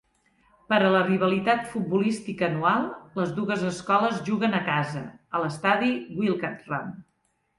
[0.71, 2.87] Per a la rivalitat futbolística anual,
[3.21, 5.93] les dues escoles juguen "a casa" a l'estadi
[6.23, 6.91] Wildcat-Ram.